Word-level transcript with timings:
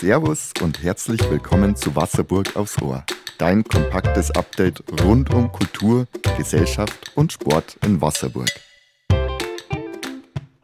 Servus 0.00 0.54
und 0.62 0.82
herzlich 0.82 1.20
willkommen 1.30 1.76
zu 1.76 1.94
Wasserburg 1.94 2.56
aufs 2.56 2.80
Ohr. 2.80 3.04
Dein 3.36 3.62
kompaktes 3.62 4.30
Update 4.30 4.82
rund 5.04 5.34
um 5.34 5.52
Kultur, 5.52 6.06
Gesellschaft 6.38 7.12
und 7.16 7.34
Sport 7.34 7.76
in 7.84 8.00
Wasserburg. 8.00 8.48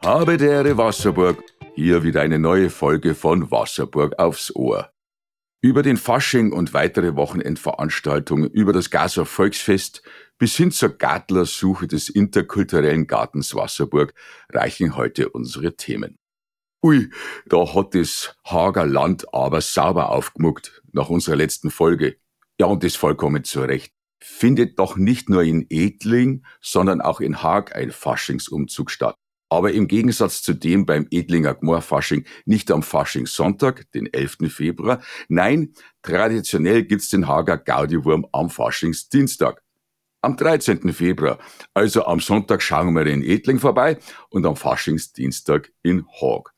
Habe 0.03 0.37
der 0.37 0.75
Wasserburg. 0.75 1.43
Hier 1.75 2.01
wieder 2.01 2.21
eine 2.21 2.39
neue 2.39 2.71
Folge 2.71 3.13
von 3.13 3.51
Wasserburg 3.51 4.17
aufs 4.17 4.55
Ohr. 4.55 4.89
Über 5.61 5.83
den 5.83 5.97
Fasching 5.97 6.51
und 6.51 6.73
weitere 6.73 7.15
Wochenendveranstaltungen, 7.15 8.49
über 8.49 8.73
das 8.73 8.89
Gaser 8.89 9.27
Volksfest 9.27 10.01
bis 10.39 10.55
hin 10.55 10.71
zur 10.71 10.97
Gartlersuche 10.97 11.85
des 11.85 12.09
interkulturellen 12.09 13.05
Gartens 13.05 13.53
Wasserburg 13.53 14.15
reichen 14.51 14.95
heute 14.95 15.29
unsere 15.29 15.75
Themen. 15.75 16.17
Ui, 16.83 17.09
da 17.47 17.73
hat 17.73 17.95
das 17.95 18.35
Hager 18.45 18.85
Land 18.85 19.33
aber 19.33 19.61
sauber 19.61 20.09
aufgemuckt 20.09 20.83
nach 20.91 21.09
unserer 21.09 21.35
letzten 21.35 21.71
Folge. 21.71 22.17
Ja, 22.59 22.67
und 22.67 22.83
das 22.83 22.95
vollkommen 22.95 23.43
zu 23.43 23.61
Recht. 23.61 23.93
Findet 24.19 24.77
doch 24.77 24.95
nicht 24.95 25.27
nur 25.29 25.43
in 25.43 25.65
Edling, 25.69 26.45
sondern 26.61 27.01
auch 27.01 27.19
in 27.19 27.41
Haag 27.41 27.75
ein 27.75 27.91
Faschingsumzug 27.91 28.91
statt. 28.91 29.15
Aber 29.49 29.71
im 29.71 29.87
Gegensatz 29.87 30.41
zu 30.41 30.53
dem 30.53 30.85
beim 30.85 31.07
Edlinger 31.09 31.55
Gmorfasching 31.55 32.25
nicht 32.45 32.69
am 32.69 32.83
Faschingssonntag, 32.83 33.89
den 33.93 34.11
11. 34.11 34.37
Februar, 34.49 35.01
nein, 35.29 35.73
traditionell 36.01 36.83
gibt's 36.83 37.09
den 37.09 37.27
Hager 37.27 37.57
Gaudiwurm 37.57 38.27
am 38.33 38.49
Faschingsdienstag. 38.49 39.63
Am 40.21 40.35
13. 40.35 40.91
Februar, 40.93 41.39
also 41.73 42.05
am 42.05 42.19
Sonntag 42.19 42.61
schauen 42.61 42.93
wir 42.93 43.05
in 43.05 43.23
Edling 43.23 43.59
vorbei 43.59 43.97
und 44.29 44.45
am 44.45 44.55
Faschingsdienstag 44.55 45.71
in 45.81 46.05
Haag. 46.21 46.53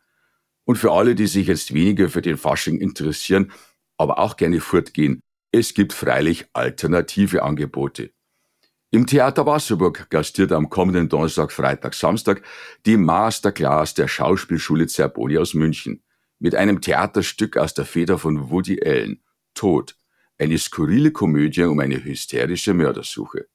Und 0.70 0.76
für 0.76 0.92
alle, 0.92 1.16
die 1.16 1.26
sich 1.26 1.48
jetzt 1.48 1.74
weniger 1.74 2.10
für 2.10 2.22
den 2.22 2.38
Fasching 2.38 2.78
interessieren, 2.80 3.52
aber 3.98 4.20
auch 4.20 4.38
gerne 4.38 4.62
fortgehen, 4.62 5.24
es 5.52 5.74
gibt 5.74 5.94
freilich 5.94 6.46
alternative 6.54 7.42
Angebote. 7.42 8.12
Im 8.92 9.08
Theater 9.08 9.48
Wasserburg 9.48 10.12
gastiert 10.12 10.52
am 10.52 10.70
kommenden 10.70 11.10
Donnerstag, 11.10 11.52
Freitag, 11.52 11.96
Samstag 11.96 12.44
die 12.86 12.98
Masterclass 12.98 13.96
der 13.96 14.08
Schauspielschule 14.08 14.86
Zerboni 14.86 15.40
aus 15.40 15.56
München 15.56 16.04
mit 16.38 16.54
einem 16.54 16.82
Theaterstück 16.82 17.58
aus 17.58 17.74
der 17.74 17.86
Feder 17.86 18.20
von 18.20 18.52
Woody 18.52 18.80
Allen, 18.86 19.24
Tod, 19.56 19.96
eine 20.38 20.60
skurrile 20.60 21.10
Komödie 21.10 21.64
um 21.64 21.80
eine 21.80 22.04
hysterische 22.04 22.76
Mördersuche. 22.76 23.48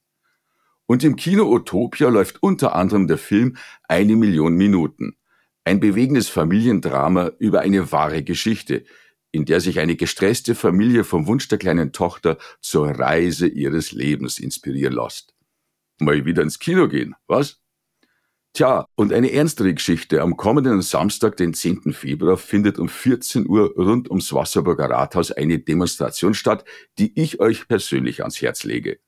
Und 0.85 1.01
im 1.05 1.15
Kino 1.15 1.49
Utopia 1.49 2.09
läuft 2.09 2.43
unter 2.43 2.75
anderem 2.75 3.07
der 3.07 3.17
Film 3.17 3.55
Eine 3.87 4.17
Million 4.17 4.55
Minuten, 4.55 5.15
ein 5.65 5.79
bewegendes 5.79 6.29
Familiendrama 6.29 7.31
über 7.39 7.61
eine 7.61 7.91
wahre 7.91 8.23
Geschichte, 8.23 8.85
in 9.31 9.45
der 9.45 9.59
sich 9.59 9.79
eine 9.79 9.95
gestresste 9.95 10.55
Familie 10.55 11.03
vom 11.03 11.27
Wunsch 11.27 11.47
der 11.49 11.57
kleinen 11.57 11.91
Tochter 11.91 12.37
zur 12.61 12.87
Reise 12.87 13.47
ihres 13.47 13.91
Lebens 13.91 14.39
inspirieren 14.39 14.93
lässt. 14.93 15.33
Mal 15.99 16.23
wieder 16.25 16.43
ins 16.43 16.59
Kino 16.59 16.87
gehen, 16.87 17.15
was? 17.27 17.59
Tja, 18.53 18.87
und 18.95 19.11
eine 19.11 19.33
ernstere 19.33 19.73
Geschichte. 19.73 20.21
Am 20.21 20.37
kommenden 20.37 20.81
Samstag, 20.81 21.35
den 21.35 21.53
10. 21.53 21.91
Februar, 21.91 22.37
findet 22.37 22.79
um 22.79 22.87
14 22.87 23.49
Uhr 23.49 23.73
rund 23.75 24.09
ums 24.09 24.31
Wasserburger 24.31 24.89
Rathaus 24.89 25.31
eine 25.31 25.59
Demonstration 25.59 26.33
statt, 26.33 26.63
die 26.97 27.11
ich 27.19 27.41
euch 27.41 27.67
persönlich 27.67 28.21
ans 28.21 28.41
Herz 28.41 28.63
lege. 28.63 28.99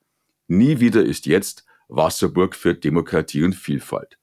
Nie 0.48 0.80
wieder 0.80 1.02
ist 1.02 1.24
jetzt 1.24 1.64
Wasserburg 1.88 2.54
für 2.54 2.74
Demokratie 2.74 3.42
und 3.44 3.54
Vielfalt. 3.54 4.18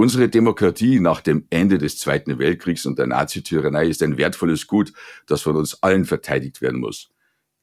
Unsere 0.00 0.28
Demokratie 0.28 1.00
nach 1.00 1.20
dem 1.20 1.48
Ende 1.50 1.76
des 1.76 1.98
Zweiten 1.98 2.38
Weltkriegs 2.38 2.86
und 2.86 3.00
der 3.00 3.08
Nazityrannei 3.08 3.88
ist 3.88 4.00
ein 4.00 4.16
wertvolles 4.16 4.68
Gut, 4.68 4.92
das 5.26 5.42
von 5.42 5.56
uns 5.56 5.82
allen 5.82 6.04
verteidigt 6.04 6.62
werden 6.62 6.78
muss. 6.78 7.10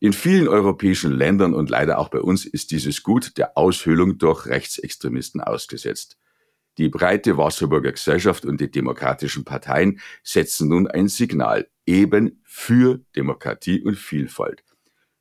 In 0.02 0.11
vielen 0.11 0.50
europäischen 0.50 1.13
Ländern 1.13 1.53
und 1.53 1.69
leider 1.69 1.97
auch 1.97 2.09
bei 2.09 2.19
uns 2.19 2.45
ist 2.45 2.72
dieses 2.72 3.03
Gut 3.03 3.38
der 3.38 3.58
Aushöhlung 3.58 4.17
durch 4.17 4.47
Rechtsextremisten 4.47 5.40
ausgesetzt. 5.40 6.18
Die 6.78 6.90
breite 6.90 7.38
Wasserburger 7.38 7.94
Gesellschaft 7.94 8.44
und 8.44 8.59
die 8.59 8.69
demokratischen 8.69 9.45
Parteien 9.45 10.01
setzen 10.22 10.68
nun 10.68 10.90
ein 10.90 11.07
Signal 11.07 11.69
eben 11.85 12.41
für 12.44 13.00
Demokratie 13.16 13.81
und 13.81 13.95
Vielfalt. 13.95 14.66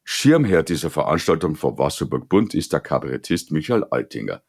Schirmherr 0.02 0.64
dieser 0.64 0.90
Veranstaltung 0.90 1.54
vom 1.54 1.78
Wasserburg 1.78 2.28
Bund 2.28 2.54
ist 2.54 2.72
der 2.72 2.80
Kabarettist 2.80 3.52
Michael 3.52 3.84
Altinger. 3.84 4.42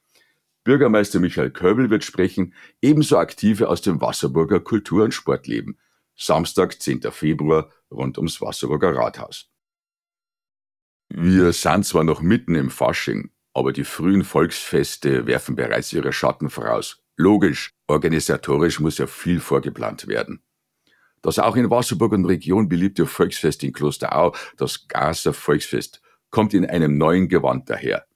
Bürgermeister 0.66 1.20
Michael 1.20 1.52
Köbel 1.52 1.92
wird 1.92 2.04
sprechen, 2.04 2.54
ebenso 2.82 3.18
Aktive 3.18 3.70
aus 3.70 3.82
dem 3.82 4.02
Wasserburger 4.02 4.60
Kultur- 4.60 5.04
und 5.04 5.14
Sportleben. 5.14 5.78
Samstag, 6.18 6.82
10. 6.82 7.02
Februar, 7.12 7.70
rund 7.92 8.18
ums 8.18 8.42
Wasserburger 8.42 8.96
Rathaus. 8.96 9.52
Wir 11.10 11.54
sind 11.54 11.86
zwar 11.86 12.04
noch 12.04 12.22
mitten 12.22 12.56
im 12.56 12.72
Fasching, 12.72 13.30
aber 13.54 13.74
die 13.74 13.84
frühen 13.84 14.24
Volksfeste 14.24 15.28
werfen 15.28 15.56
bereits 15.56 15.94
ihre 15.94 16.12
Schatten 16.12 16.50
voraus. 16.50 17.00
Logisch, 17.16 17.72
organisatorisch 17.86 18.80
muss 18.80 18.98
ja 18.98 19.06
viel 19.06 19.40
vorgeplant 19.40 20.08
werden. 20.08 20.42
Das 21.22 21.38
auch 21.38 21.56
in 21.56 21.70
Wasserburg 21.70 22.14
und 22.14 22.26
Region 22.26 22.70
beliebte 22.70 23.06
Volksfest 23.06 23.64
in 23.64 23.72
Klosterau, 23.72 24.36
das 24.58 24.88
Gaser 24.88 25.34
Volksfest, 25.34 26.02
kommt 26.32 26.56
in 26.56 26.66
einem 26.66 26.98
neuen 26.98 27.30
Gewand 27.30 27.70
daher. 27.70 28.08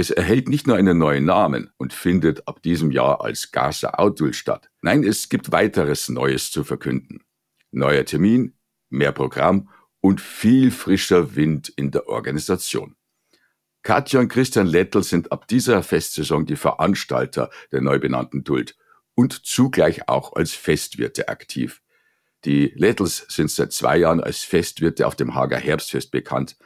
Es 0.00 0.10
erhält 0.10 0.48
nicht 0.48 0.68
nur 0.68 0.76
einen 0.76 0.96
neuen 0.96 1.24
Namen 1.24 1.72
und 1.76 1.92
findet 1.92 2.46
ab 2.46 2.62
diesem 2.62 2.92
Jahr 2.92 3.20
als 3.20 3.50
Gaza 3.50 3.94
Outdoor 3.94 4.32
statt. 4.32 4.70
Nein, 4.80 5.02
es 5.02 5.28
gibt 5.28 5.50
weiteres 5.50 6.08
Neues 6.08 6.52
zu 6.52 6.62
verkünden. 6.62 7.24
Neuer 7.72 8.04
Termin, 8.04 8.54
mehr 8.90 9.10
Programm 9.10 9.70
und 10.00 10.20
viel 10.20 10.70
frischer 10.70 11.34
Wind 11.34 11.68
in 11.74 11.90
der 11.90 12.08
Organisation. 12.08 12.94
Katja 13.82 14.20
und 14.20 14.28
Christian 14.28 14.68
Lettel 14.68 15.02
sind 15.02 15.32
ab 15.32 15.48
dieser 15.48 15.82
Festsaison 15.82 16.46
die 16.46 16.56
Veranstalter 16.56 17.50
der 17.72 17.80
neu 17.80 17.98
benannten 17.98 18.44
Duld 18.44 18.76
und 19.16 19.46
zugleich 19.46 20.08
auch 20.08 20.36
als 20.36 20.52
Festwirte 20.52 21.28
aktiv. 21.28 21.82
Die 22.44 22.72
Lettels 22.76 23.26
sind 23.28 23.50
seit 23.50 23.72
zwei 23.72 23.96
Jahren 23.96 24.20
als 24.20 24.44
Festwirte 24.44 25.08
auf 25.08 25.16
dem 25.16 25.34
Hager 25.34 25.58
Herbstfest 25.58 26.12
bekannt 26.12 26.56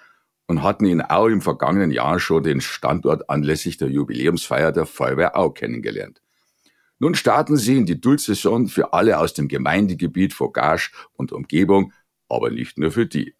und 0.47 0.63
hatten 0.63 0.85
in 0.85 1.03
Au 1.03 1.29
im 1.29 1.41
vergangenen 1.41 1.91
Jahr 1.91 2.19
schon 2.21 2.43
den 2.43 2.61
Standort 2.61 3.31
anlässlich 3.31 3.77
der 3.77 3.89
Jubiläumsfeier 3.89 4.73
der 4.73 4.87
Feuerwehr 4.87 5.37
Au 5.37 5.51
kennengelernt. 5.51 6.23
Nun 6.99 7.15
starten 7.15 7.57
sie 7.57 7.79
in 7.79 7.87
die 7.87 8.01
Dulsaison 8.01 8.69
für 8.69 8.93
alle 8.93 9.19
aus 9.19 9.35
dem 9.35 9.49
Gemeindegebiet 9.49 10.35
Vogage 10.35 10.93
und 11.15 11.33
Umgebung, 11.33 11.93
aber 12.29 12.51
nicht 12.51 12.79
nur 12.79 12.93
für 12.93 13.07
die. 13.07 13.35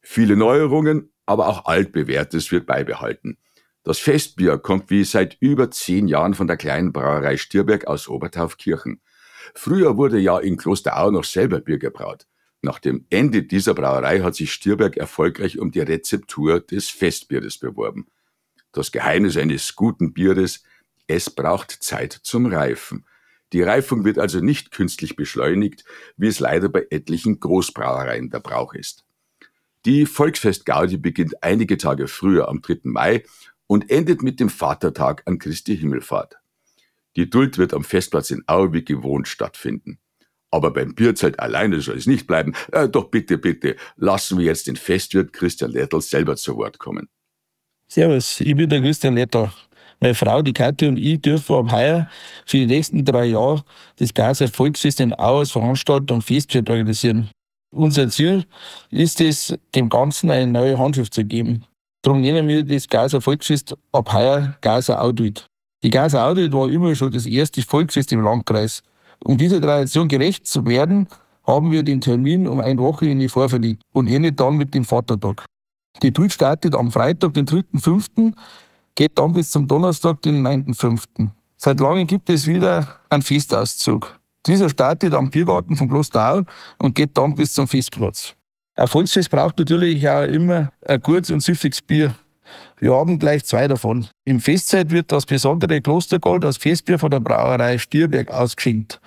Viele 0.00 0.36
Neuerungen, 0.36 1.12
aber 1.26 1.48
auch 1.48 1.66
altbewährtes 1.66 2.50
wird 2.50 2.66
beibehalten. 2.66 3.36
Das 3.82 3.98
Festbier 3.98 4.58
kommt 4.58 4.90
wie 4.90 5.04
seit 5.04 5.36
über 5.40 5.70
zehn 5.70 6.08
Jahren 6.08 6.34
von 6.34 6.46
der 6.46 6.56
kleinen 6.56 6.92
Brauerei 6.92 7.36
Stierberg 7.36 7.86
aus 7.86 8.08
Obertaufkirchen. 8.08 9.00
Früher 9.54 9.96
wurde 9.96 10.18
ja 10.18 10.38
in 10.38 10.56
Klosterau 10.56 11.10
noch 11.10 11.24
selber 11.24 11.60
Bier 11.60 11.78
gebraut. 11.78 12.26
Nach 12.60 12.78
dem 12.78 13.06
Ende 13.10 13.44
dieser 13.44 13.74
Brauerei 13.74 14.20
hat 14.20 14.34
sich 14.34 14.52
Stierberg 14.52 14.96
erfolgreich 14.96 15.58
um 15.58 15.70
die 15.70 15.80
Rezeptur 15.80 16.60
des 16.60 16.88
Festbieres 16.88 17.58
beworben. 17.58 18.08
Das 18.72 18.90
Geheimnis 18.90 19.36
eines 19.36 19.76
guten 19.76 20.12
Bieres, 20.12 20.64
es 21.06 21.30
braucht 21.30 21.70
Zeit 21.70 22.12
zum 22.12 22.46
Reifen. 22.46 23.06
Die 23.52 23.62
Reifung 23.62 24.04
wird 24.04 24.18
also 24.18 24.40
nicht 24.40 24.72
künstlich 24.72 25.16
beschleunigt, 25.16 25.84
wie 26.16 26.26
es 26.26 26.40
leider 26.40 26.68
bei 26.68 26.86
etlichen 26.90 27.40
Großbrauereien 27.40 28.28
der 28.28 28.40
Brauch 28.40 28.74
ist. 28.74 29.04
Die 29.86 30.04
Volksfest-Gaudi 30.04 30.98
beginnt 30.98 31.42
einige 31.42 31.78
Tage 31.78 32.08
früher 32.08 32.48
am 32.48 32.60
3. 32.60 32.80
Mai 32.82 33.24
und 33.66 33.90
endet 33.90 34.22
mit 34.22 34.40
dem 34.40 34.50
Vatertag 34.50 35.22
an 35.26 35.38
Christi 35.38 35.78
Himmelfahrt. 35.78 36.36
Die 37.16 37.30
Duld 37.30 37.56
wird 37.56 37.72
am 37.72 37.84
Festplatz 37.84 38.30
in 38.30 38.42
Au 38.46 38.72
wie 38.72 38.84
gewohnt 38.84 39.28
stattfinden. 39.28 39.98
Aber 40.50 40.72
beim 40.72 40.94
Bierzelt 40.94 41.38
alleine 41.40 41.80
soll 41.80 41.96
es 41.96 42.06
nicht 42.06 42.26
bleiben. 42.26 42.54
Äh, 42.72 42.88
doch 42.88 43.10
bitte, 43.10 43.38
bitte, 43.38 43.76
lassen 43.96 44.38
wir 44.38 44.46
jetzt 44.46 44.66
den 44.66 44.76
Festwirt 44.76 45.32
Christian 45.32 45.72
Lettl 45.72 46.00
selber 46.00 46.36
zu 46.36 46.56
Wort 46.56 46.78
kommen. 46.78 47.08
Servus, 47.88 48.40
ich 48.40 48.54
bin 48.54 48.68
der 48.68 48.80
Christian 48.80 49.14
Lettl. 49.14 49.50
Meine 50.00 50.14
Frau, 50.14 50.42
die 50.42 50.52
Katja 50.52 50.88
und 50.88 50.96
ich 50.96 51.20
dürfen 51.20 51.56
ab 51.56 51.72
heuer 51.72 52.08
für 52.46 52.58
die 52.58 52.66
nächsten 52.66 53.04
drei 53.04 53.26
Jahre 53.26 53.64
das 53.96 54.14
Gaser 54.14 54.46
Volksfest 54.46 55.00
in 55.00 55.12
Au 55.12 55.40
als 55.40 55.50
Veranstaltung 55.50 56.22
Festwirt 56.22 56.70
organisieren. 56.70 57.30
Unser 57.70 58.08
Ziel 58.08 58.44
ist 58.90 59.20
es, 59.20 59.54
dem 59.74 59.88
Ganzen 59.88 60.30
eine 60.30 60.50
neue 60.50 60.78
Handschrift 60.78 61.12
zu 61.12 61.24
geben. 61.24 61.64
Darum 62.02 62.20
nennen 62.20 62.46
wir 62.46 62.62
das 62.62 62.88
Gaser 62.88 63.20
Volksfest 63.20 63.76
ab 63.92 64.12
heuer 64.12 64.56
Gaser 64.60 65.02
Audit. 65.02 65.46
Die 65.82 65.90
Gaser 65.90 66.24
Audit 66.24 66.52
war 66.52 66.68
immer 66.70 66.94
schon 66.94 67.10
das 67.10 67.26
erste 67.26 67.62
Volksfest 67.62 68.12
im 68.12 68.22
Landkreis. 68.22 68.82
Um 69.24 69.36
dieser 69.36 69.60
Tradition 69.60 70.08
gerecht 70.08 70.46
zu 70.46 70.64
werden, 70.66 71.08
haben 71.46 71.70
wir 71.70 71.82
den 71.82 72.00
Termin 72.00 72.46
um 72.46 72.60
eine 72.60 72.78
Woche 72.78 73.06
in 73.06 73.18
die 73.18 73.28
Vorverlegt 73.28 73.82
und 73.92 74.06
endet 74.06 74.38
dann 74.38 74.56
mit 74.56 74.74
dem 74.74 74.84
Vatertag. 74.84 75.44
Die 76.02 76.12
Tour 76.12 76.30
startet 76.30 76.74
am 76.74 76.92
Freitag, 76.92 77.34
den 77.34 77.46
3.5., 77.46 78.32
geht 78.94 79.18
dann 79.18 79.32
bis 79.32 79.50
zum 79.50 79.66
Donnerstag, 79.66 80.20
den 80.22 80.46
9.5. 80.46 81.28
Seit 81.56 81.80
langem 81.80 82.06
gibt 82.06 82.28
es 82.30 82.46
wieder 82.46 83.00
einen 83.08 83.22
Festauszug. 83.22 84.18
Dieser 84.46 84.68
startet 84.68 85.14
am 85.14 85.30
Biergarten 85.30 85.76
vom 85.76 85.88
Kloster 85.88 86.34
Au 86.34 86.42
und 86.78 86.94
geht 86.94 87.16
dann 87.16 87.34
bis 87.34 87.52
zum 87.52 87.66
Festplatz. 87.66 88.34
Ein 88.76 88.86
Volksfest 88.86 89.30
braucht 89.30 89.58
natürlich 89.58 90.08
auch 90.08 90.22
immer 90.22 90.70
ein 90.86 91.00
gutes 91.00 91.30
und 91.30 91.40
süffiges 91.40 91.82
Bier. 91.82 92.14
Wir 92.80 92.94
haben 92.94 93.18
gleich 93.18 93.44
zwei 93.44 93.66
davon. 93.68 94.06
Im 94.24 94.40
Festzeit 94.40 94.90
wird 94.90 95.10
das 95.10 95.26
besondere 95.26 95.80
Klostergold 95.80 96.44
als 96.44 96.56
Festbier 96.56 96.98
von 96.98 97.10
der 97.10 97.20
Brauerei 97.20 97.78
Stierberg 97.78 98.30
ausgeschenkt. 98.30 99.00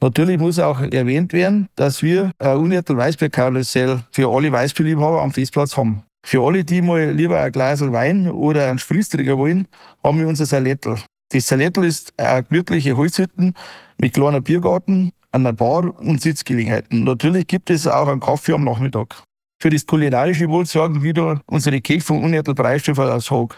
Natürlich 0.00 0.38
muss 0.38 0.58
auch 0.58 0.80
erwähnt 0.80 1.32
werden, 1.32 1.68
dass 1.76 2.02
wir 2.02 2.30
ein 2.38 2.56
Unertel 2.58 2.96
Weißbierkarussell 2.96 4.00
für 4.10 4.28
alle 4.28 4.52
Weißbierliebhaber 4.52 5.22
am 5.22 5.32
Festplatz 5.32 5.76
haben. 5.76 6.02
Für 6.26 6.42
alle, 6.42 6.64
die 6.64 6.82
mal 6.82 7.10
lieber 7.10 7.40
ein 7.40 7.52
Glas 7.52 7.80
Wein 7.80 8.30
oder 8.30 8.68
einen 8.68 8.78
Spritzträger 8.78 9.38
wollen, 9.38 9.68
haben 10.02 10.18
wir 10.18 10.28
unser 10.28 10.46
Salettel. 10.46 10.98
Das 11.30 11.46
Salettel 11.46 11.84
ist 11.84 12.12
eine 12.18 12.42
gemütliche 12.42 12.96
Holzhütte 12.96 13.52
mit 13.98 14.14
kleiner 14.14 14.40
Biergarten, 14.40 15.12
einer 15.32 15.52
Bar 15.52 15.98
und 16.00 16.22
Sitzgelegenheiten. 16.22 17.04
Natürlich 17.04 17.46
gibt 17.46 17.70
es 17.70 17.86
auch 17.86 18.08
einen 18.08 18.20
Kaffee 18.20 18.52
am 18.52 18.64
Nachmittag. 18.64 19.22
Für 19.58 19.70
das 19.70 19.86
kulinarische 19.86 20.48
Wohl 20.48 20.66
sorgen 20.66 21.02
wieder 21.02 21.40
unsere 21.46 21.80
Kek 21.80 22.02
von 22.02 22.22
Unertel 22.22 22.54
Preisstoffer 22.54 23.14
aus 23.14 23.30
Haag. 23.30 23.56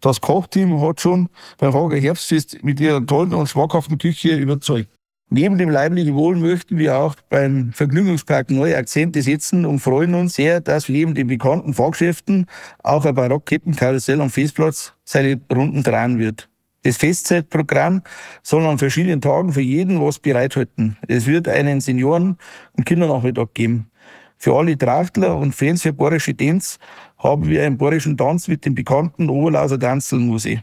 Das 0.00 0.20
Kochteam 0.20 0.80
hat 0.80 1.00
schon 1.00 1.28
beim 1.58 1.74
Hager 1.74 1.96
Herbstfest 1.96 2.62
mit 2.62 2.80
ihrer 2.80 3.04
tollen 3.04 3.34
und 3.34 3.48
schmackhaften 3.48 3.98
Küche 3.98 4.36
überzeugt. 4.36 4.90
Neben 5.28 5.58
dem 5.58 5.70
leiblichen 5.70 6.14
Wohl 6.14 6.36
möchten 6.36 6.78
wir 6.78 6.96
auch 6.98 7.16
beim 7.28 7.72
Vergnügungspark 7.72 8.48
neue 8.50 8.76
Akzente 8.76 9.22
setzen 9.22 9.66
und 9.66 9.80
freuen 9.80 10.14
uns 10.14 10.34
sehr, 10.34 10.60
dass 10.60 10.88
neben 10.88 11.16
den 11.16 11.26
bekannten 11.26 11.74
Fahrgeschäften 11.74 12.46
auch 12.84 13.04
ein 13.04 13.14
Barockkettenkarussell 13.14 14.20
am 14.20 14.30
Festplatz 14.30 14.92
seine 15.04 15.40
Runden 15.52 15.82
drehen 15.82 16.20
wird. 16.20 16.48
Das 16.84 16.98
Festzeitprogramm 16.98 18.02
soll 18.44 18.64
an 18.64 18.78
verschiedenen 18.78 19.20
Tagen 19.20 19.52
für 19.52 19.60
jeden 19.60 20.00
was 20.00 20.20
bereithalten. 20.20 20.96
Es 21.08 21.26
wird 21.26 21.48
einen 21.48 21.80
Senioren- 21.80 22.38
und 22.76 22.86
Kindernachmittag 22.86 23.48
geben. 23.54 23.90
Für 24.38 24.54
alle 24.56 24.76
Trachtler 24.76 25.36
und 25.36 25.54
Fans 25.54 25.82
für 25.82 25.92
borische 25.92 26.36
Tanz 26.36 26.78
haben 27.18 27.46
wir 27.46 27.64
einen 27.64 27.78
borischen 27.78 28.16
Tanz 28.16 28.48
mit 28.48 28.64
dem 28.64 28.74
bekannten 28.74 29.28
Oberlauser 29.28 29.78
Tanzelmusee. 29.78 30.62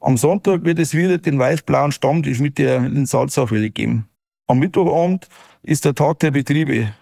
Am 0.00 0.16
Sonntag 0.16 0.64
wird 0.64 0.78
es 0.78 0.94
wieder 0.94 1.18
den 1.18 1.38
weiß-blauen 1.38 1.92
Stammtisch 1.92 2.40
mit 2.40 2.58
der 2.58 2.76
in 2.76 3.06
Salzachwelle 3.06 3.70
geben. 3.70 4.08
Am 4.46 4.58
Mittwochabend 4.58 5.28
ist 5.62 5.84
der 5.84 5.94
Tag 5.94 6.18
der 6.18 6.30
Betriebe. 6.30 6.92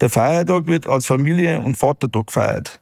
Der 0.00 0.08
Feiertag 0.08 0.66
wird 0.66 0.86
als 0.86 1.04
Familie- 1.04 1.60
und 1.60 1.76
Vatertag 1.76 2.28
gefeiert. 2.28 2.80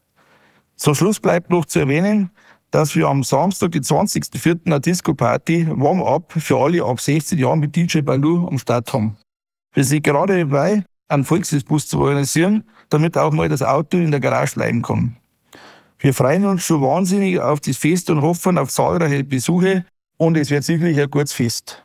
Zum 0.76 0.94
Schluss 0.94 1.18
bleibt 1.18 1.50
noch 1.50 1.64
zu 1.64 1.80
erwähnen, 1.80 2.30
dass 2.70 2.94
wir 2.94 3.08
am 3.08 3.24
Samstag, 3.24 3.72
den 3.72 3.82
20.04. 3.82 4.66
eine 4.66 4.80
Disco-Party 4.80 5.66
Warm-Up 5.68 6.32
für 6.32 6.58
alle 6.58 6.84
ab 6.84 7.00
16 7.00 7.38
Jahren 7.38 7.58
mit 7.58 7.74
DJ 7.74 8.00
Balu 8.02 8.46
am 8.46 8.58
Start 8.58 8.92
haben. 8.92 9.16
Wir 9.72 9.84
sind 9.84 10.04
gerade 10.04 10.38
dabei, 10.38 10.84
einen 11.08 11.24
Volksbus 11.24 11.88
zu 11.88 11.98
organisieren, 11.98 12.64
damit 12.90 13.16
auch 13.16 13.32
mal 13.32 13.48
das 13.48 13.62
Auto 13.62 13.96
in 13.96 14.10
der 14.10 14.20
Garage 14.20 14.54
bleiben 14.54 14.82
kann. 14.82 15.16
Wir 15.98 16.14
freuen 16.14 16.44
uns 16.44 16.64
schon 16.64 16.80
wahnsinnig 16.80 17.40
auf 17.40 17.60
das 17.60 17.76
Fest 17.76 18.08
und 18.10 18.22
hoffen 18.22 18.56
auf 18.56 18.70
zahlreiche 18.70 19.24
Besuche 19.24 19.84
und 20.16 20.36
es 20.36 20.50
wird 20.50 20.64
sicherlich 20.64 21.00
ein 21.00 21.10
gutes 21.10 21.32
Fest. 21.32 21.84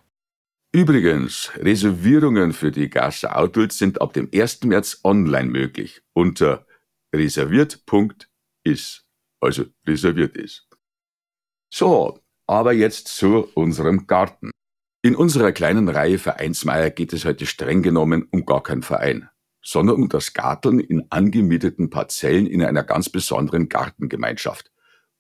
Übrigens, 0.71 1.51
Reservierungen 1.55 2.51
für 2.51 2.71
die 2.71 2.89
Gasser 2.89 3.37
Outlet 3.37 3.71
sind 3.71 4.01
ab 4.01 4.13
dem 4.13 4.29
1. 4.33 4.63
März 4.63 4.99
online 5.03 5.49
möglich 5.49 6.01
unter 6.13 6.65
reserviert.is, 7.15 9.05
also 9.39 9.65
reserviert 9.87 10.35
ist. 10.35 10.67
So, 11.71 12.19
aber 12.47 12.73
jetzt 12.73 13.07
zu 13.07 13.49
unserem 13.53 14.07
Garten. 14.07 14.51
In 15.03 15.15
unserer 15.15 15.51
kleinen 15.51 15.89
Reihe 15.89 16.17
Vereinsmeier 16.17 16.89
geht 16.89 17.13
es 17.13 17.25
heute 17.25 17.45
streng 17.45 17.83
genommen 17.83 18.27
um 18.31 18.45
gar 18.45 18.63
keinen 18.63 18.81
Verein 18.81 19.29
sondern 19.63 19.95
um 19.95 20.09
das 20.09 20.33
Garteln 20.33 20.79
in 20.79 21.05
angemieteten 21.09 21.89
Parzellen 21.89 22.45
in 22.45 22.61
einer 22.61 22.83
ganz 22.83 23.09
besonderen 23.09 23.69
Gartengemeinschaft. 23.69 24.71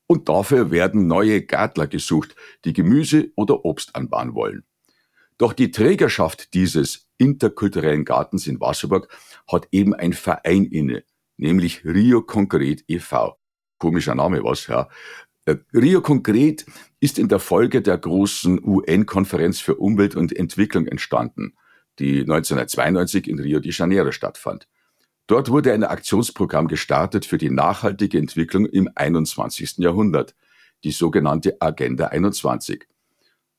Und 0.05 0.27
dafür 0.27 0.69
werden 0.69 1.07
neue 1.07 1.41
Gärtler 1.41 1.87
gesucht, 1.87 2.35
die 2.65 2.73
Gemüse 2.73 3.31
oder 3.35 3.63
Obst 3.65 3.95
anbauen 3.95 4.35
wollen. 4.35 4.65
Doch 5.37 5.53
die 5.53 5.71
Trägerschaft 5.71 6.53
dieses 6.53 7.07
interkulturellen 7.17 8.05
Gartens 8.05 8.45
in 8.45 8.59
Wasserburg 8.59 9.07
hat 9.51 9.67
eben 9.71 9.93
ein 9.95 10.13
Verein 10.13 10.65
inne, 10.65 11.05
nämlich 11.37 11.85
Rio 11.85 12.21
Konkret 12.21 12.83
e.V. 12.87 13.39
Komischer 13.79 14.13
Name 14.13 14.43
was, 14.43 14.67
ja. 14.67 14.89
Äh, 15.45 15.57
Rio 15.73 16.01
Konkret 16.01 16.65
ist 16.99 17.19
in 17.19 17.27
der 17.27 17.39
Folge 17.39 17.81
der 17.81 17.97
großen 17.97 18.63
UN-Konferenz 18.63 19.59
für 19.59 19.75
Umwelt 19.75 20.15
und 20.15 20.35
Entwicklung 20.35 20.87
entstanden 20.87 21.53
die 21.99 22.21
1992 22.21 23.27
in 23.27 23.39
Rio 23.39 23.59
de 23.59 23.71
Janeiro 23.71 24.11
stattfand. 24.11 24.67
Dort 25.27 25.49
wurde 25.49 25.73
ein 25.73 25.83
Aktionsprogramm 25.83 26.67
gestartet 26.67 27.25
für 27.25 27.37
die 27.37 27.49
nachhaltige 27.49 28.17
Entwicklung 28.17 28.65
im 28.65 28.89
21. 28.93 29.77
Jahrhundert, 29.77 30.35
die 30.83 30.91
sogenannte 30.91 31.61
Agenda 31.61 32.07
21. 32.07 32.87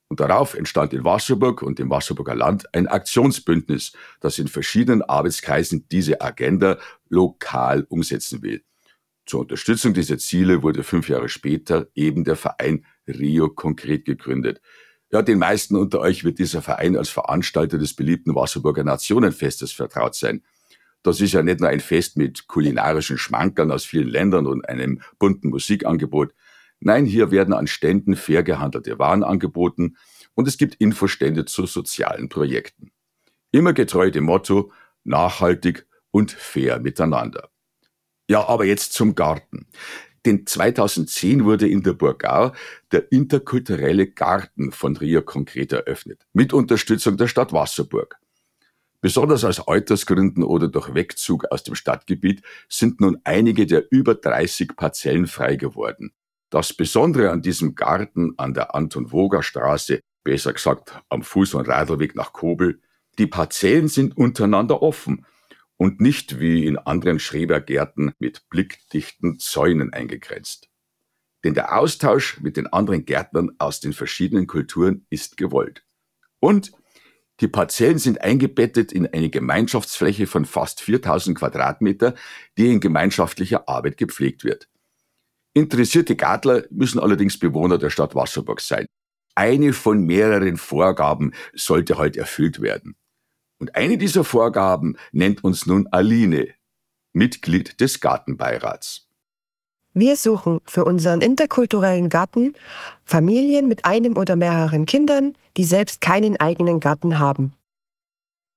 Und 0.09 0.21
darauf 0.21 0.55
entstand 0.55 0.93
in 0.93 1.05
Wasserburg 1.05 1.63
und 1.63 1.81
im 1.81 1.89
Wasserburger 1.89 2.35
Land 2.35 2.73
ein 2.75 2.87
Aktionsbündnis, 2.87 3.93
das 4.21 4.39
in 4.39 4.49
verschiedenen 4.49 5.03
Arbeitskreisen 5.03 5.89
diese 5.91 6.21
Agenda 6.21 6.79
lokal 7.09 7.87
umsetzen 7.89 8.43
will. 8.43 8.63
Zur 9.27 9.41
Unterstützung 9.41 9.95
dieser 9.95 10.19
Ziele 10.19 10.63
wurde 10.63 10.83
fünf 10.83 11.09
Jahre 11.09 11.29
später 11.29 11.89
eben 11.95 12.25
der 12.25 12.37
Verein 12.37 12.85
Rio 13.09 13.49
konkret 13.49 14.05
gegründet, 14.05 14.61
ja, 15.15 15.23
den 15.23 15.39
meisten 15.39 15.77
unter 15.77 16.01
euch 16.01 16.25
wird 16.25 16.41
dieser 16.41 16.61
Verein 16.61 16.97
als 16.97 17.09
Veranstalter 17.09 17.79
des 17.79 17.95
beliebten 17.95 18.35
Wasserburger 18.35 18.83
Nationenfestes 18.83 19.71
vertraut 19.71 20.17
sein. 20.17 20.43
Das 21.05 21.21
ist 21.21 21.35
ja 21.35 21.43
nicht 21.45 21.61
nur 21.61 21.69
ein 21.69 21.79
Fest 21.79 22.17
mit 22.17 22.49
kulinarischen 22.49 23.17
Schmankern 23.17 23.71
aus 23.71 23.85
vielen 23.85 24.09
Ländern 24.09 24.49
und 24.49 24.69
einem 24.69 25.01
bunten 25.21 25.51
Musikangebot. 25.51 26.35
Nein, 26.81 27.07
hier 27.07 27.31
werden 27.31 27.55
an 27.55 27.69
Ständen 27.69 28.17
fair 28.17 28.43
gehandelte 28.43 28.99
Waren 28.99 29.23
angeboten 29.23 29.97
und 30.35 30.49
es 30.49 30.57
gibt 30.59 30.75
Infostände 30.77 31.45
zu 31.45 31.67
sozialen 31.67 32.29
Projekten. 32.29 32.91
Immer 33.53 33.73
getreu 33.73 34.11
dem 34.11 34.25
Motto 34.25 34.73
nachhaltig 35.05 35.87
und 36.11 36.33
fair 36.33 36.81
miteinander. 36.81 37.51
Ja, 38.29 38.49
aber 38.49 38.65
jetzt 38.65 38.93
zum 38.95 39.15
Garten. 39.15 39.67
Denn 40.25 40.47
2010 40.47 41.45
wurde 41.45 41.69
in 41.69 41.83
der 41.83 41.93
Burgau 41.93 42.53
der 42.93 43.13
interkulturelle 43.13 44.07
Garten 44.07 44.73
von 44.73 44.97
Rio 44.97 45.21
konkret 45.21 45.73
eröffnet, 45.73 46.27
mit 46.33 46.55
Unterstützung 46.55 47.19
der 47.19 47.29
Stadt 47.29 47.53
Wasserburg. 47.53 48.19
Besonders 49.03 49.45
aus 49.45 49.69
Altersgründen 49.69 50.43
oder 50.43 50.69
durch 50.69 50.95
Wegzug 50.95 51.45
aus 51.51 51.63
dem 51.63 51.75
Stadtgebiet 51.75 52.43
sind 52.71 53.03
nun 53.03 53.19
einige 53.25 53.67
der 53.67 53.85
über 53.91 54.15
30 54.15 54.77
Parzellen 54.77 55.27
frei 55.27 55.57
geworden. 55.57 56.15
Das 56.49 56.73
Besondere 56.73 57.31
an 57.31 57.43
diesem 57.43 57.75
Garten 57.75 58.33
an 58.39 58.55
der 58.55 58.75
Anton-Woger-Straße, 58.75 60.01
besser 60.23 60.55
gesagt 60.55 60.99
am 61.11 61.21
Fuß- 61.21 61.55
und 61.55 61.69
Radlweg 61.69 62.15
nach 62.15 62.33
Kobel, 62.33 62.81
die 63.19 63.27
Parzellen 63.27 63.89
sind 63.89 64.17
untereinander 64.17 64.81
offen 64.81 65.27
und 65.77 66.01
nicht 66.01 66.41
wie 66.41 66.67
in 66.67 66.79
anderen 66.79 67.19
Schrebergärten 67.19 68.13
mit 68.19 68.49
blickdichten 68.49 69.39
Zäunen 69.39 69.93
eingegrenzt. 69.93 70.69
Denn 71.45 71.55
der 71.55 71.79
Austausch 71.79 72.41
mit 72.41 72.57
den 72.57 72.67
anderen 72.67 73.05
Gärtnern 73.05 73.51
aus 73.59 73.81
den 73.81 73.93
verschiedenen 73.93 74.47
Kulturen 74.47 75.07
ist 75.11 75.37
gewollt. 75.37 75.85
Und 76.41 76.73
die 77.41 77.49
Parzellen 77.49 77.99
sind 77.99 78.21
eingebettet 78.21 78.93
in 78.93 79.07
eine 79.07 79.29
Gemeinschaftsfläche 79.29 80.27
von 80.27 80.45
fast 80.45 80.81
4000 80.81 81.37
Quadratmeter, 81.37 82.15
die 82.57 82.71
in 82.71 82.81
gemeinschaftlicher 82.81 83.69
Arbeit 83.69 83.97
gepflegt 83.97 84.45
wird. 84.45 84.69
Interessierte 85.53 86.17
Gartler 86.17 86.65
müssen 86.71 87.01
allerdings 87.01 87.39
Bewohner 87.39 87.79
der 87.79 87.91
Stadt 87.91 88.15
Wasserburg 88.15 88.61
sein. 88.61 88.87
Eine 89.35 89.73
von 89.73 90.05
mehreren 90.05 90.57
Vorgaben 90.57 91.33
sollte 91.55 91.99
halt 91.99 92.17
erfüllt 92.17 92.61
werden. 92.61 92.97
Und 93.59 93.77
eine 93.77 93.99
dieser 93.99 94.25
Vorgaben 94.25 94.97
nennt 95.13 95.45
uns 95.45 95.67
nun 95.67 95.87
Aline, 95.89 96.49
Mitglied 97.13 97.81
des 97.81 98.01
Gartenbeirats. 98.01 99.09
Wir 99.97 100.17
suchen 100.17 100.61
für 100.65 100.85
unseren 100.85 101.21
interkulturellen 101.21 102.09
Garten 102.09 102.55
Familien 103.05 103.69
mit 103.69 103.85
einem 103.85 104.17
oder 104.17 104.35
mehreren 104.35 104.87
Kindern, 104.87 105.35
die 105.57 105.65
selbst 105.65 106.01
keinen 106.01 106.37
eigenen 106.37 106.81
Garten 106.81 107.21
haben. 107.21 107.53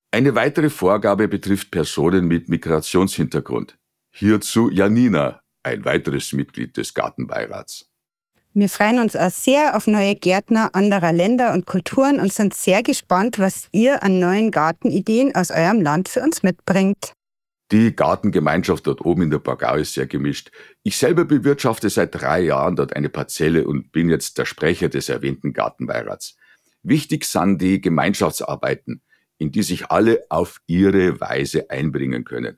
Eine 0.09 0.33
weitere 0.33 0.71
Vorgabe 0.71 1.27
betrifft 1.27 1.69
Personen 1.69 2.27
mit 2.27 2.49
Migrationshintergrund. 2.49 3.77
Hierzu 4.09 4.71
Janina, 4.71 5.41
ein 5.61 5.85
weiteres 5.85 6.33
Mitglied 6.33 6.75
des 6.75 6.95
Gartenbeirats. 6.95 7.86
Wir 8.59 8.69
freuen 8.69 8.97
uns 8.97 9.15
auch 9.15 9.29
sehr 9.29 9.77
auf 9.77 9.85
neue 9.85 10.15
Gärtner 10.15 10.73
anderer 10.73 11.13
Länder 11.13 11.53
und 11.53 11.67
Kulturen 11.67 12.19
und 12.19 12.33
sind 12.33 12.55
sehr 12.55 12.81
gespannt, 12.81 13.37
was 13.37 13.67
ihr 13.71 14.01
an 14.01 14.17
neuen 14.17 14.49
Gartenideen 14.49 15.35
aus 15.35 15.51
eurem 15.51 15.79
Land 15.79 16.09
für 16.09 16.23
uns 16.23 16.41
mitbringt. 16.41 17.13
Die 17.71 17.95
Gartengemeinschaft 17.95 18.87
dort 18.87 19.05
oben 19.05 19.21
in 19.21 19.29
der 19.29 19.37
Bagau 19.37 19.75
ist 19.75 19.93
sehr 19.93 20.07
gemischt. 20.07 20.49
Ich 20.81 20.97
selber 20.97 21.23
bewirtschafte 21.23 21.91
seit 21.91 22.15
drei 22.15 22.41
Jahren 22.41 22.75
dort 22.75 22.95
eine 22.95 23.09
Parzelle 23.09 23.67
und 23.67 23.91
bin 23.91 24.09
jetzt 24.09 24.39
der 24.39 24.45
Sprecher 24.45 24.89
des 24.89 25.07
erwähnten 25.07 25.53
Gartenbeirats. 25.53 26.35
Wichtig 26.81 27.25
sind 27.25 27.61
die 27.61 27.79
Gemeinschaftsarbeiten, 27.79 29.03
in 29.37 29.51
die 29.51 29.61
sich 29.61 29.91
alle 29.91 30.23
auf 30.29 30.61
ihre 30.65 31.19
Weise 31.19 31.69
einbringen 31.69 32.23
können. 32.23 32.57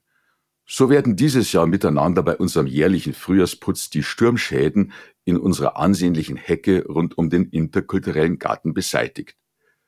So 0.71 0.89
werden 0.89 1.15
dieses 1.15 1.51
Jahr 1.51 1.65
miteinander 1.65 2.21
bei 2.21 2.37
unserem 2.37 2.67
jährlichen 2.67 3.13
Frühjahrsputz 3.13 3.89
die 3.89 4.03
Sturmschäden 4.03 4.93
in 5.25 5.37
unserer 5.37 5.77
ansehnlichen 5.77 6.35
Hecke 6.35 6.85
rund 6.85 7.17
um 7.17 7.31
den 7.31 7.45
interkulturellen 7.49 8.37
Garten 8.37 8.75
beseitigt. 8.75 9.35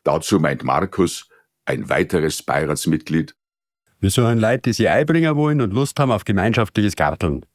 Dazu 0.04 0.40
meint 0.40 0.64
Markus, 0.64 1.30
ein 1.66 1.88
weiteres 1.90 2.42
Beiratsmitglied, 2.42 3.36
wir 4.02 4.10
suchen 4.10 4.40
Leute, 4.40 4.64
die 4.64 4.74
sich 4.74 4.90
einbringen 4.90 5.36
wollen 5.36 5.62
und 5.62 5.74
Lust 5.74 6.00
haben 6.00 6.12
auf 6.12 6.26
gemeinschaftliches 6.26 6.96
Garteln. 6.96 7.46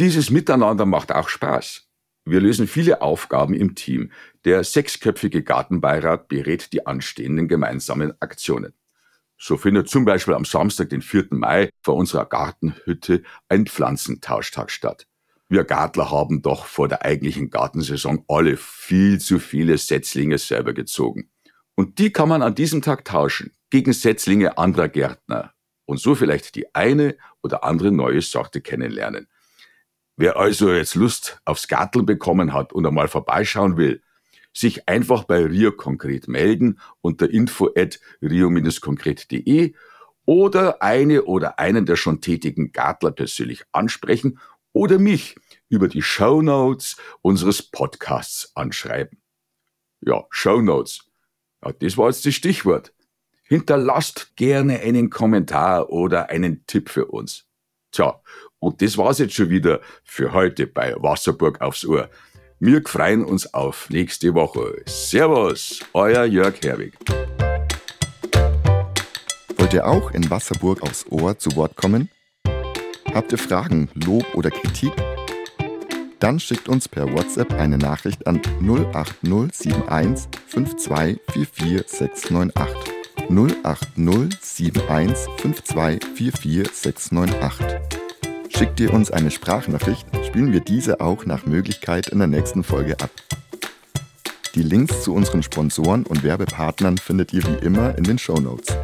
Dieses 0.00 0.28
Miteinander 0.30 0.84
macht 0.84 1.12
auch 1.12 1.28
Spaß. 1.28 1.86
Wir 2.24 2.40
lösen 2.40 2.66
viele 2.66 3.02
Aufgaben 3.02 3.54
im 3.54 3.76
Team. 3.76 4.10
Der 4.44 4.64
sechsköpfige 4.64 5.44
Gartenbeirat 5.44 6.26
berät 6.26 6.72
die 6.72 6.86
anstehenden 6.86 7.46
gemeinsamen 7.46 8.12
Aktionen. 8.20 8.72
So 9.42 9.56
findet 9.56 9.88
zum 9.88 10.04
Beispiel 10.04 10.34
am 10.34 10.44
Samstag, 10.44 10.90
den 10.90 11.00
4. 11.00 11.28
Mai, 11.30 11.70
vor 11.82 11.94
unserer 11.94 12.26
Gartenhütte 12.26 13.22
ein 13.48 13.66
Pflanzentauschtag 13.66 14.70
statt. 14.70 15.06
Wir 15.48 15.64
Gartler 15.64 16.10
haben 16.10 16.42
doch 16.42 16.66
vor 16.66 16.88
der 16.88 17.06
eigentlichen 17.06 17.48
Gartensaison 17.48 18.22
alle 18.28 18.58
viel 18.58 19.18
zu 19.18 19.38
viele 19.38 19.78
Setzlinge 19.78 20.36
selber 20.36 20.74
gezogen. 20.74 21.30
Und 21.74 21.98
die 21.98 22.12
kann 22.12 22.28
man 22.28 22.42
an 22.42 22.54
diesem 22.54 22.82
Tag 22.82 23.06
tauschen 23.06 23.54
gegen 23.70 23.94
Setzlinge 23.94 24.58
anderer 24.58 24.88
Gärtner 24.88 25.54
und 25.86 25.98
so 25.98 26.14
vielleicht 26.14 26.54
die 26.54 26.74
eine 26.74 27.16
oder 27.42 27.64
andere 27.64 27.90
neue 27.92 28.20
Sorte 28.20 28.60
kennenlernen. 28.60 29.26
Wer 30.16 30.36
also 30.36 30.70
jetzt 30.70 30.96
Lust 30.96 31.40
aufs 31.46 31.66
Garteln 31.66 32.04
bekommen 32.04 32.52
hat 32.52 32.74
und 32.74 32.86
einmal 32.86 33.08
vorbeischauen 33.08 33.78
will, 33.78 34.02
sich 34.52 34.88
einfach 34.88 35.24
bei 35.24 35.44
Rio 35.44 35.72
Konkret 35.72 36.28
melden 36.28 36.80
unter 37.00 37.30
info 37.30 37.70
at 37.76 38.00
rio-konkret.de 38.22 39.74
oder 40.24 40.82
eine 40.82 41.24
oder 41.24 41.58
einen 41.58 41.86
der 41.86 41.96
schon 41.96 42.20
tätigen 42.20 42.72
Gartler 42.72 43.10
persönlich 43.10 43.64
ansprechen 43.72 44.38
oder 44.72 44.98
mich 44.98 45.36
über 45.68 45.88
die 45.88 46.02
Show 46.02 46.42
Notes 46.42 46.96
unseres 47.22 47.62
Podcasts 47.62 48.54
anschreiben. 48.54 49.18
Ja, 50.00 50.24
Show 50.30 50.60
Notes. 50.60 51.06
Ja, 51.64 51.72
das 51.72 51.96
war 51.96 52.08
jetzt 52.08 52.26
das 52.26 52.34
Stichwort. 52.34 52.92
Hinterlasst 53.42 54.36
gerne 54.36 54.78
einen 54.80 55.10
Kommentar 55.10 55.90
oder 55.90 56.30
einen 56.30 56.64
Tipp 56.66 56.88
für 56.88 57.06
uns. 57.06 57.46
Tja, 57.90 58.20
und 58.60 58.80
das 58.82 58.96
war's 58.96 59.18
jetzt 59.18 59.34
schon 59.34 59.50
wieder 59.50 59.80
für 60.04 60.32
heute 60.32 60.66
bei 60.68 60.94
Wasserburg 60.96 61.60
aufs 61.60 61.84
Ohr. 61.84 62.08
Wir 62.62 62.82
freuen 62.84 63.24
uns 63.24 63.54
auf 63.54 63.88
nächste 63.88 64.34
Woche. 64.34 64.82
Servus, 64.84 65.80
euer 65.94 66.26
Jörg 66.26 66.56
Herwig. 66.62 66.92
Wollt 69.56 69.72
ihr 69.72 69.86
auch 69.86 70.10
in 70.10 70.28
Wasserburg 70.28 70.82
aufs 70.82 71.06
Ohr 71.08 71.38
zu 71.38 71.56
Wort 71.56 71.74
kommen? 71.76 72.10
Habt 73.14 73.32
ihr 73.32 73.38
Fragen, 73.38 73.88
Lob 73.94 74.26
oder 74.34 74.50
Kritik? 74.50 74.92
Dann 76.18 76.38
schickt 76.38 76.68
uns 76.68 76.86
per 76.86 77.10
WhatsApp 77.10 77.54
eine 77.54 77.78
Nachricht 77.78 78.26
an 78.26 78.42
08071 78.60 80.28
5244698. 80.52 82.76
08071 83.64 85.30
5244698. 85.64 87.99
Schickt 88.60 88.78
ihr 88.78 88.92
uns 88.92 89.10
eine 89.10 89.30
Sprachnachricht, 89.30 90.06
spielen 90.26 90.52
wir 90.52 90.60
diese 90.60 91.00
auch 91.00 91.24
nach 91.24 91.46
Möglichkeit 91.46 92.08
in 92.08 92.18
der 92.18 92.28
nächsten 92.28 92.62
Folge 92.62 92.92
ab. 93.00 93.08
Die 94.54 94.62
Links 94.62 95.02
zu 95.02 95.14
unseren 95.14 95.42
Sponsoren 95.42 96.04
und 96.04 96.22
Werbepartnern 96.22 96.98
findet 96.98 97.32
ihr 97.32 97.42
wie 97.42 97.64
immer 97.64 97.96
in 97.96 98.04
den 98.04 98.18
Show 98.18 98.38
Notes. 98.38 98.76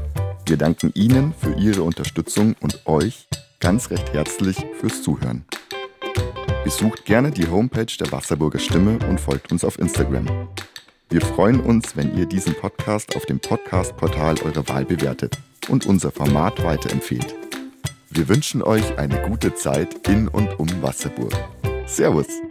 Wir 0.47 0.56
danken 0.56 0.92
Ihnen 0.95 1.35
für 1.38 1.52
Ihre 1.52 1.83
Unterstützung 1.83 2.56
und 2.62 2.87
euch 2.87 3.28
ganz 3.61 3.90
recht 3.90 4.14
herzlich 4.14 4.56
fürs 4.80 5.02
Zuhören. 5.02 5.45
Besucht 6.64 7.04
gerne 7.04 7.30
die 7.30 7.47
Homepage 7.47 7.95
der 8.00 8.11
Wasserburger 8.11 8.59
Stimme 8.59 8.99
und 9.11 9.21
folgt 9.21 9.52
uns 9.52 9.62
auf 9.62 9.78
Instagram. 9.78 10.49
Wir 11.11 11.21
freuen 11.21 11.61
uns, 11.61 11.95
wenn 11.95 12.16
ihr 12.16 12.25
diesen 12.25 12.54
Podcast 12.54 13.14
auf 13.14 13.26
dem 13.26 13.40
Podcast-Portal 13.40 14.37
eurer 14.42 14.66
Wahl 14.71 14.87
bewertet 14.87 15.37
und 15.68 15.85
unser 15.85 16.11
Format 16.11 16.64
weiterempfehlt. 16.64 17.46
Wir 18.16 18.30
wünschen 18.30 18.62
euch 18.62 18.96
eine 18.96 19.20
gute 19.28 19.54
Zeit 19.54 20.08
in 20.08 20.26
und 20.28 20.58
um 20.58 20.66
Wasserburg. 20.80 21.35
Servus! 21.85 22.46